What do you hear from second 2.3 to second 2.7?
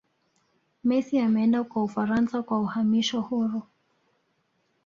kwa